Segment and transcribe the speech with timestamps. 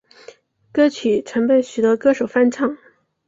[0.73, 2.75] 歌曲曾被许多歌手翻唱。